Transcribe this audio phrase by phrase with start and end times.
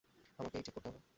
[0.39, 1.01] আমাকেই ঠিক করতে হবে।